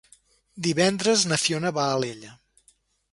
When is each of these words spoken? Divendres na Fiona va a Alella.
Divendres 0.67 1.25
na 1.31 1.39
Fiona 1.43 1.73
va 1.75 1.83
a 1.91 1.99
Alella. 1.99 2.33